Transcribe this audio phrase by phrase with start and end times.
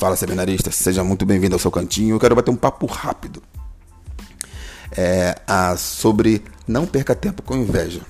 [0.00, 2.14] Fala seminarista, seja muito bem-vindo ao seu cantinho.
[2.14, 3.42] Eu quero bater um papo rápido
[4.96, 8.00] é, a, sobre não perca tempo com inveja.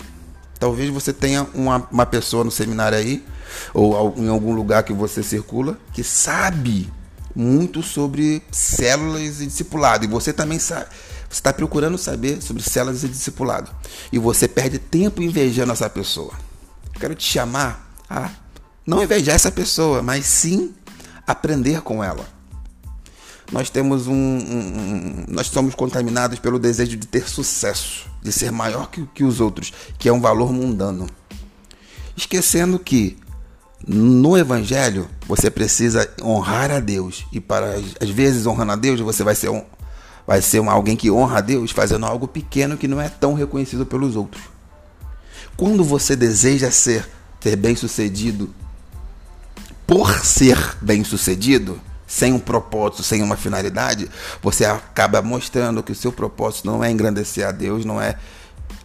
[0.56, 3.26] Talvez você tenha uma, uma pessoa no seminário aí,
[3.74, 6.88] ou em algum lugar que você circula, que sabe
[7.34, 10.04] muito sobre células e discipulado.
[10.04, 10.86] E você também sabe.
[11.28, 13.68] Você está procurando saber sobre células e discipulado.
[14.12, 16.34] E você perde tempo invejando essa pessoa.
[17.00, 18.30] Quero te chamar a
[18.86, 20.72] não invejar essa pessoa, mas sim
[21.30, 22.26] aprender com ela.
[23.52, 28.52] Nós temos um, um, um, nós somos contaminados pelo desejo de ter sucesso, de ser
[28.52, 31.08] maior que, que os outros, que é um valor mundano.
[32.16, 33.18] Esquecendo que
[33.86, 39.24] no evangelho você precisa honrar a Deus e para às vezes honrando a Deus você
[39.24, 39.64] vai ser um,
[40.26, 43.34] vai ser um, alguém que honra a Deus fazendo algo pequeno que não é tão
[43.34, 44.44] reconhecido pelos outros.
[45.56, 47.08] Quando você deseja ser
[47.40, 48.54] ter bem sucedido
[49.90, 54.08] por ser bem sucedido, sem um propósito, sem uma finalidade,
[54.40, 58.14] você acaba mostrando que o seu propósito não é engrandecer a Deus, não é,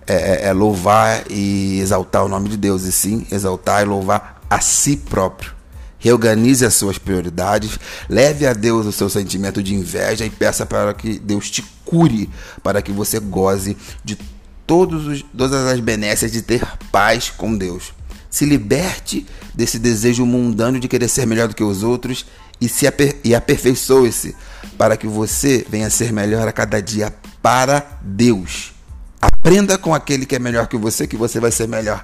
[0.07, 4.41] é, é, é louvar e exaltar o nome de Deus, e sim exaltar e louvar
[4.49, 5.53] a si próprio.
[5.99, 7.77] Reorganize as suas prioridades,
[8.09, 12.31] leve a Deus o seu sentimento de inveja e peça para que Deus te cure,
[12.63, 14.17] para que você goze de
[14.65, 17.93] todos os, todas as benécias de ter paz com Deus.
[18.35, 22.25] Se liberte desse desejo mundano de querer ser melhor do que os outros
[22.59, 24.35] e se aper e aperfeiçoe-se
[24.77, 28.73] para que você venha ser melhor a cada dia para Deus.
[29.21, 32.03] Aprenda com aquele que é melhor que você, que você vai ser melhor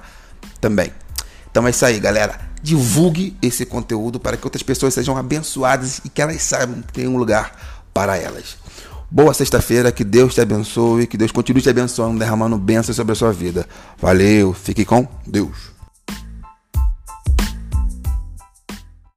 [0.58, 0.90] também.
[1.50, 2.40] Então é isso aí, galera.
[2.62, 7.06] Divulgue esse conteúdo para que outras pessoas sejam abençoadas e que elas saibam que tem
[7.06, 8.56] um lugar para elas.
[9.10, 13.16] Boa sexta-feira, que Deus te abençoe, que Deus continue te abençoando, derramando bênçãos sobre a
[13.16, 13.68] sua vida.
[14.00, 15.72] Valeu, fique com Deus.